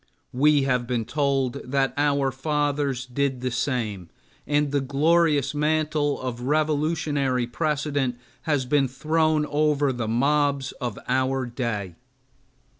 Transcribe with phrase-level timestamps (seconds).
[0.33, 4.09] We have been told that our fathers did the same,
[4.47, 8.17] and the glorious mantle of Revolutionary precedent
[8.49, 11.93] has been thrown over the mobs of our day.